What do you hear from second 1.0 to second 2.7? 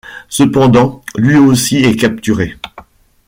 lui aussi est capturé.